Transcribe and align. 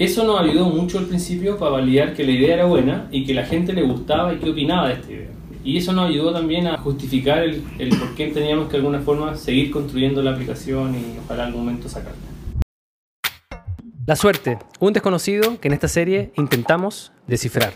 Eso 0.00 0.24
nos 0.24 0.40
ayudó 0.40 0.64
mucho 0.64 0.98
al 0.98 1.04
principio 1.04 1.58
para 1.58 1.72
validar 1.72 2.14
que 2.14 2.24
la 2.24 2.30
idea 2.30 2.54
era 2.54 2.64
buena 2.64 3.06
y 3.10 3.26
que 3.26 3.34
la 3.34 3.44
gente 3.44 3.74
le 3.74 3.82
gustaba 3.82 4.32
y 4.32 4.38
qué 4.38 4.48
opinaba 4.48 4.88
de 4.88 4.94
esta 4.94 5.12
idea. 5.12 5.28
Y 5.62 5.76
eso 5.76 5.92
nos 5.92 6.08
ayudó 6.08 6.32
también 6.32 6.66
a 6.68 6.78
justificar 6.78 7.42
el, 7.42 7.62
el 7.78 7.90
por 7.90 8.14
qué 8.14 8.28
teníamos 8.28 8.68
que 8.68 8.72
de 8.72 8.76
alguna 8.78 9.00
forma 9.00 9.36
seguir 9.36 9.70
construyendo 9.70 10.22
la 10.22 10.30
aplicación 10.30 10.94
y 10.94 11.18
ojalá 11.22 11.44
algún 11.44 11.66
momento 11.66 11.86
sacarla. 11.90 12.16
La 14.06 14.16
suerte, 14.16 14.58
un 14.78 14.94
desconocido 14.94 15.60
que 15.60 15.68
en 15.68 15.74
esta 15.74 15.88
serie 15.88 16.32
intentamos 16.38 17.12
descifrar. 17.26 17.74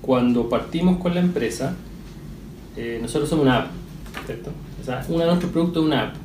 Cuando 0.00 0.48
partimos 0.48 0.98
con 1.00 1.14
la 1.14 1.20
empresa, 1.20 1.76
eh, 2.76 2.98
nosotros 3.00 3.30
somos 3.30 3.44
una 3.44 3.58
app, 3.58 3.70
¿cierto? 4.26 4.50
O 4.80 4.84
sea, 4.84 5.06
uno 5.08 5.20
de 5.20 5.26
nuestros 5.26 5.52
productos 5.52 5.84
es 5.84 5.86
una 5.86 6.02
app. 6.08 6.16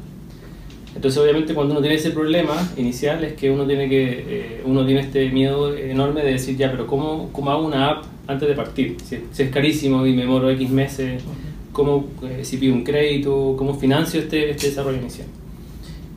Entonces, 1.00 1.22
obviamente, 1.22 1.54
cuando 1.54 1.72
uno 1.72 1.80
tiene 1.80 1.96
ese 1.96 2.12
problema 2.12 2.56
inicial 2.76 3.24
es 3.24 3.32
que 3.32 3.50
uno 3.50 3.66
tiene 3.66 3.88
que 3.88 4.26
eh, 4.28 4.62
uno 4.66 4.86
tiene 4.86 5.00
este 5.00 5.30
miedo 5.30 5.74
enorme 5.74 6.24
de 6.24 6.34
decir 6.34 6.58
ya, 6.58 6.70
pero 6.70 6.88
¿cómo, 6.88 7.30
cómo 7.32 7.52
hago 7.52 7.66
una 7.66 7.90
app 7.90 8.04
antes 8.28 8.50
de 8.50 8.54
partir? 8.54 8.98
Si, 9.06 9.18
si 9.32 9.44
es 9.44 9.50
carísimo 9.50 10.06
y 10.06 10.12
me 10.12 10.24
demoro 10.24 10.50
X 10.50 10.70
meses, 10.70 11.24
¿cómo, 11.72 12.06
eh, 12.24 12.42
si 12.44 12.58
pido 12.58 12.74
un 12.74 12.84
crédito, 12.84 13.56
cómo 13.58 13.76
financio 13.76 14.20
este, 14.20 14.50
este 14.50 14.68
desarrollo 14.68 14.98
inicial? 14.98 15.30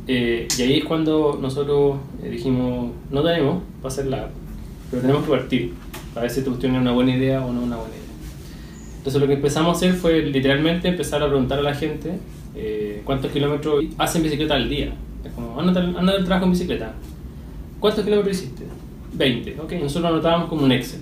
Eh, 0.08 0.48
y 0.58 0.62
ahí 0.62 0.78
es 0.78 0.84
cuando 0.84 1.38
nosotros 1.40 1.98
eh, 2.24 2.30
dijimos, 2.30 2.90
no 3.12 3.22
tenemos 3.22 3.62
para 3.80 3.94
hacer 3.94 4.06
la 4.06 4.24
app, 4.24 4.30
pero 4.90 5.00
tenemos 5.00 5.22
que 5.22 5.30
partir, 5.30 5.74
para 6.12 6.22
ver 6.22 6.30
si 6.32 6.42
tu 6.42 6.50
cuestión 6.50 6.74
es 6.74 6.80
una 6.80 6.90
buena 6.90 7.14
idea 7.16 7.46
o 7.46 7.52
no 7.52 7.62
una 7.62 7.76
buena 7.76 7.94
idea. 7.94 8.02
Entonces 8.96 9.20
lo 9.20 9.28
que 9.28 9.34
empezamos 9.34 9.74
a 9.74 9.76
hacer 9.76 9.94
fue 9.94 10.22
literalmente 10.22 10.88
empezar 10.88 11.22
a 11.22 11.28
preguntar 11.28 11.60
a 11.60 11.62
la 11.62 11.74
gente 11.76 12.18
cuántos 13.04 13.30
kilómetros 13.30 13.84
hacen 13.98 14.22
bicicleta 14.22 14.54
al 14.54 14.68
día. 14.68 14.92
Es 15.24 15.32
como, 15.32 15.58
anda, 15.58 15.80
anda 15.80 16.12
al 16.12 16.24
trabajo 16.24 16.46
en 16.46 16.52
bicicleta. 16.52 16.94
¿Cuántos 17.80 18.04
kilómetros 18.04 18.36
hiciste? 18.36 18.64
20, 19.14 19.60
ok. 19.60 19.72
Nosotros 19.72 20.02
lo 20.02 20.08
anotábamos 20.08 20.48
como 20.48 20.64
un 20.64 20.72
Excel. 20.72 21.00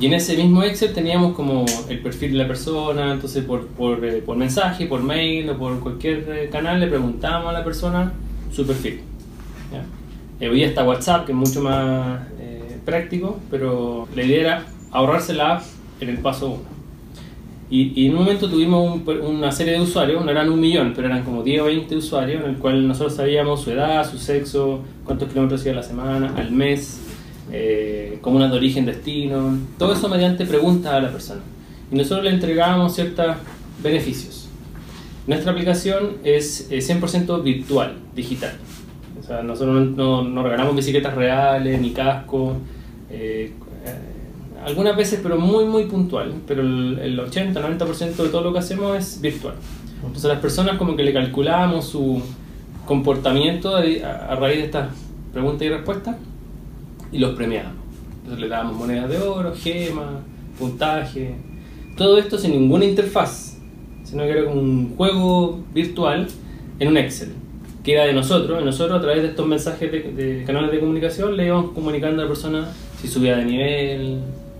Y 0.00 0.06
en 0.06 0.14
ese 0.14 0.36
mismo 0.36 0.62
Excel 0.62 0.92
teníamos 0.92 1.34
como 1.34 1.66
el 1.88 1.98
perfil 2.00 2.32
de 2.32 2.38
la 2.38 2.46
persona, 2.46 3.12
entonces 3.12 3.44
por, 3.44 3.66
por, 3.66 4.04
eh, 4.04 4.22
por 4.24 4.36
mensaje, 4.36 4.86
por 4.86 5.02
mail 5.02 5.50
o 5.50 5.58
por 5.58 5.80
cualquier 5.80 6.28
eh, 6.30 6.48
canal 6.50 6.78
le 6.78 6.86
preguntábamos 6.86 7.50
a 7.50 7.52
la 7.52 7.64
persona 7.64 8.12
su 8.52 8.64
perfil. 8.64 9.00
¿ya? 9.72 9.84
Eh, 10.40 10.48
hoy 10.48 10.62
está 10.62 10.84
WhatsApp, 10.84 11.26
que 11.26 11.32
es 11.32 11.38
mucho 11.38 11.62
más 11.62 12.20
eh, 12.38 12.78
práctico, 12.84 13.40
pero 13.50 14.06
la 14.14 14.22
idea 14.22 14.40
era 14.40 14.66
ahorrarse 14.92 15.34
la 15.34 15.56
app 15.56 15.62
en 16.00 16.10
el 16.10 16.18
paso 16.18 16.48
1. 16.50 16.77
Y, 17.70 17.92
y 18.00 18.06
en 18.06 18.12
un 18.12 18.20
momento 18.20 18.48
tuvimos 18.48 18.94
un- 19.06 19.20
una 19.20 19.52
serie 19.52 19.74
de 19.74 19.80
usuarios, 19.80 20.24
no 20.24 20.30
eran 20.30 20.48
un 20.50 20.58
millón, 20.58 20.92
pero 20.96 21.06
eran 21.08 21.22
como 21.22 21.42
10 21.42 21.60
o 21.60 21.64
20 21.66 21.96
usuarios, 21.96 22.42
en 22.44 22.50
el 22.50 22.56
cual 22.56 22.86
nosotros 22.88 23.14
sabíamos 23.16 23.60
su 23.60 23.70
edad, 23.72 24.10
su 24.10 24.16
sexo, 24.18 24.80
cuántos 25.04 25.28
kilómetros 25.28 25.60
hacía 25.60 25.72
a 25.72 25.76
la 25.76 25.82
semana, 25.82 26.32
al 26.36 26.50
mes, 26.50 27.00
eh, 27.52 28.18
comunas 28.22 28.50
de 28.50 28.56
origen, 28.56 28.86
destino, 28.86 29.58
todo 29.78 29.92
eso 29.92 30.08
mediante 30.08 30.46
preguntas 30.46 30.92
a 30.92 31.00
la 31.00 31.10
persona. 31.12 31.40
Y 31.92 31.96
nosotros 31.96 32.24
le 32.24 32.30
entregábamos 32.30 32.94
ciertos 32.94 33.36
beneficios. 33.82 34.48
Nuestra 35.26 35.52
aplicación 35.52 36.12
es 36.24 36.68
eh, 36.70 36.78
100% 36.80 37.42
virtual, 37.42 37.96
digital. 38.14 38.52
O 39.20 39.22
sea, 39.22 39.42
nosotros 39.42 39.88
no, 39.94 40.42
regalamos 40.42 40.74
bicicletas 40.74 41.14
reales, 41.14 41.78
ni 41.82 41.90
casco. 41.90 42.56
eh, 43.10 43.52
eh, 43.84 43.94
algunas 44.64 44.96
veces, 44.96 45.20
pero 45.22 45.38
muy, 45.38 45.64
muy 45.64 45.84
puntual. 45.84 46.32
Pero 46.46 46.62
el, 46.62 46.98
el 46.98 47.18
80-90% 47.18 48.16
de 48.16 48.28
todo 48.28 48.42
lo 48.42 48.52
que 48.52 48.58
hacemos 48.58 48.96
es 48.96 49.20
virtual. 49.20 49.54
Entonces, 49.96 50.24
las 50.24 50.40
personas 50.40 50.78
como 50.78 50.96
que 50.96 51.02
le 51.02 51.12
calculamos 51.12 51.86
su 51.86 52.22
comportamiento 52.86 53.76
a, 53.76 53.80
a 53.80 54.36
raíz 54.36 54.58
de 54.58 54.64
estas 54.64 54.90
preguntas 55.32 55.62
y 55.62 55.68
respuestas 55.70 56.16
y 57.12 57.18
los 57.18 57.34
premiamos. 57.34 57.72
Entonces, 58.18 58.40
le 58.40 58.48
dábamos 58.48 58.76
monedas 58.76 59.08
de 59.08 59.18
oro, 59.18 59.54
gemas, 59.54 60.22
puntaje. 60.58 61.34
Todo 61.96 62.18
esto 62.18 62.38
sin 62.38 62.52
ninguna 62.52 62.84
interfaz, 62.84 63.58
sino 64.04 64.22
que 64.22 64.30
era 64.30 64.44
como 64.44 64.60
un 64.60 64.94
juego 64.96 65.60
virtual 65.74 66.28
en 66.78 66.88
un 66.88 66.96
Excel 66.96 67.32
que 67.88 67.94
era 67.94 68.04
de 68.04 68.12
nosotros, 68.12 68.62
nosotros 68.62 68.98
a 68.98 69.00
través 69.00 69.22
de 69.22 69.28
estos 69.28 69.46
mensajes 69.46 69.90
de, 69.90 70.12
de 70.12 70.44
canales 70.44 70.70
de 70.72 70.78
comunicación 70.78 71.34
le 71.38 71.46
íbamos 71.46 71.70
comunicando 71.70 72.20
a 72.20 72.24
la 72.24 72.28
persona 72.28 72.68
si 73.00 73.08
subía 73.08 73.36
de 73.36 73.44
nivel, 73.46 74.18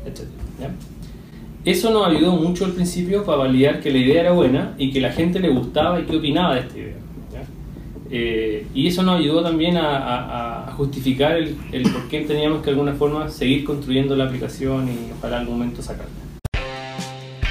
etc. 0.09 0.23
¿ya? 0.61 0.71
Eso 1.65 1.91
nos 1.91 2.07
ayudó 2.09 2.33
mucho 2.33 2.65
al 2.65 2.73
principio 2.73 3.25
para 3.25 3.39
validar 3.39 3.81
que 3.81 3.91
la 3.91 3.99
idea 3.99 4.21
era 4.23 4.33
buena 4.33 4.75
y 4.79 4.91
que 4.91 5.01
la 5.01 5.13
gente 5.13 5.39
le 5.41 5.49
gustaba 5.51 6.01
y 6.01 6.05
qué 6.05 6.17
opinaba 6.17 6.55
de 6.55 6.61
esta 6.61 6.79
idea. 6.79 6.95
¿ya? 7.33 7.43
Eh, 8.11 8.67
y 8.75 8.87
eso 8.87 9.03
nos 9.03 9.19
ayudó 9.21 9.43
también 9.43 9.77
a, 9.77 9.97
a- 9.99 10.69
a 10.69 10.73
justificar 10.73 11.37
el, 11.37 11.57
el 11.73 11.83
por 11.83 12.09
qué 12.09 12.21
teníamos 12.23 12.61
que 12.61 12.67
de 12.67 12.71
alguna 12.71 12.95
forma 12.95 13.29
seguir 13.29 13.65
construyendo 13.65 14.17
la 14.17 14.25
aplicación 14.25 14.89
y 14.89 15.13
ojalá 15.19 15.37
en 15.37 15.41
algún 15.43 15.59
momento 15.59 15.83
sacarla. 15.83 16.11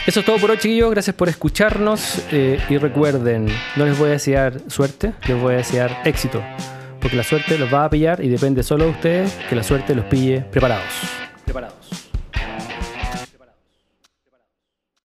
Eso 0.07 0.21
es 0.21 0.25
todo 0.25 0.37
por 0.37 0.49
hoy, 0.51 0.57
chiquillos. 0.57 0.89
Gracias 0.89 1.13
por 1.15 1.27
escucharnos. 1.27 2.21
eh, 2.31 2.59
y 2.69 2.77
recuerden, 2.77 3.47
no 3.75 3.85
les 3.85 3.99
voy 3.99 4.07
a 4.07 4.11
desear 4.13 4.61
suerte, 4.67 5.11
les 5.27 5.39
voy 5.39 5.55
a 5.55 5.57
desear 5.57 6.01
éxito. 6.05 6.41
Porque 7.01 7.17
la 7.17 7.23
suerte 7.23 7.57
los 7.57 7.71
va 7.71 7.83
a 7.83 7.89
pillar 7.89 8.23
y 8.23 8.29
depende 8.29 8.63
solo 8.63 8.85
de 8.85 8.91
ustedes 8.91 9.37
que 9.49 9.55
la 9.55 9.63
suerte 9.63 9.93
los 9.93 10.05
pille 10.05 10.39
preparados. 10.49 10.85
Preparados. 11.43 11.75